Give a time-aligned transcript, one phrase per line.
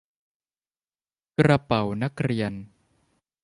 [1.39, 2.53] กระเป๋านักเรียน